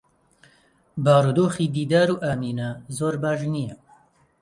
[1.05, 3.75] بارودۆخی دیدار و ئامینە زۆر باش نییە.